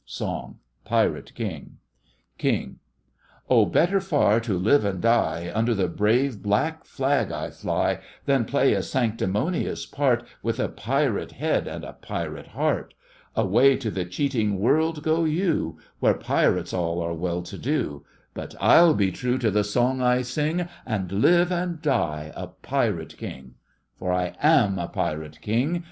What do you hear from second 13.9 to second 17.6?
the cheating world go you, Where pirates all are well to